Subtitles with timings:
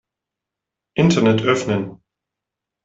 [0.95, 2.01] Internet öffnen.